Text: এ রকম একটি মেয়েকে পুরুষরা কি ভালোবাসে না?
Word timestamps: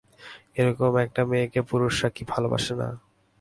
এ 0.55 0.61
রকম 0.67 0.93
একটি 1.05 1.21
মেয়েকে 1.29 1.59
পুরুষরা 1.69 2.09
কি 2.15 2.23
ভালোবাসে 2.31 2.73
না? 2.81 2.87